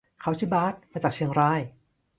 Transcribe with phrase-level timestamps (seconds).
[0.21, 1.61] เขาชื่อบาส มาจากเชียงราย